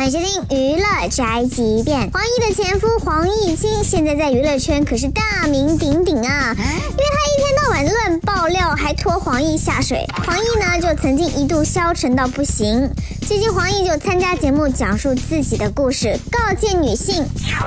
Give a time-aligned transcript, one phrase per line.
[0.00, 2.10] 欢迎收听娱乐宅急便。
[2.10, 10.06] 黄奕的前夫黄毅清现在在娱乐圈可是大名鼎鼎啊，因为他一天到晚乱爆料，还拖黄奕下水。
[10.24, 12.90] 黄奕呢就曾经一度消沉到不行。
[13.28, 17.22] 最近黄奕就参加节目，讲述自己的故事，告诫女性，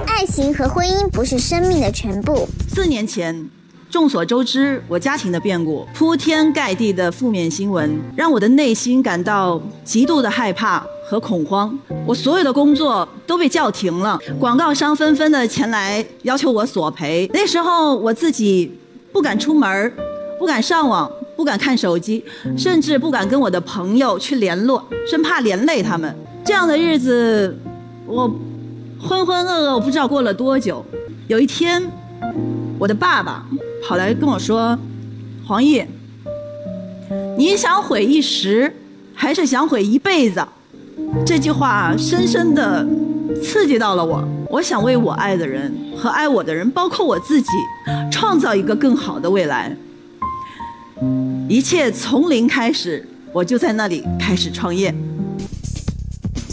[0.07, 2.49] 爱情和婚姻不是生命的全部。
[2.67, 3.47] 四年前。
[3.93, 11.71] 众所周知，我家庭的变故，铺天盖地的负面新闻，让我的内心感到极度的害怕和恐慌。
[12.03, 17.29] 我所有的工作都被叫停了，广告商纷纷的前来要求我索赔。
[17.35, 18.75] 那时候我自己
[19.11, 19.93] 不敢出门，
[20.39, 22.25] 不敢上网，不敢看手机，
[22.57, 26.11] 甚至不敢跟我的朋友去联络，生怕连累他们。
[26.43, 27.55] 这样的日子，
[28.07, 28.27] 我
[28.99, 30.83] 浑浑噩噩，我不知道过了多久。
[31.27, 31.81] 有一天，
[32.79, 33.45] 我的爸爸。
[33.85, 34.79] 跑来跟我说
[35.45, 35.85] ：“黄奕，
[37.37, 38.73] 你想毁一时，
[39.13, 40.41] 还是想毁一辈子？”
[41.27, 42.87] 这句话深深的
[43.43, 44.25] 刺激到了我。
[44.49, 47.49] 我想为我爱的人和爱我的人，包括我自己，
[48.09, 49.75] 创造一个更好的未来。
[51.49, 54.95] 一切从零开始，我就在那里开始创业。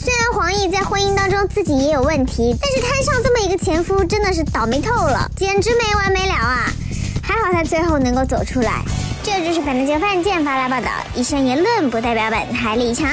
[0.02, 6.72] 虽然黄奕在婚姻当中自己也有问题，但是摊上这么一个前夫，真的是倒霉透了，简直没完没了啊！
[7.22, 8.82] 还好她最后能够走出来，
[9.22, 13.10] 这就是本台饭件发来报道，以上言论不代表本台立场。